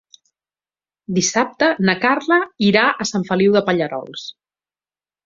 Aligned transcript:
Dissabte 1.17 1.67
na 1.89 1.95
Carla 2.05 2.37
irà 2.69 2.87
a 3.05 3.07
Sant 3.11 3.27
Feliu 3.29 3.59
de 3.59 3.63
Pallerols. 3.69 4.25